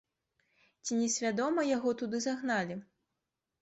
[0.85, 2.85] Ці не свядома яго туды загналі?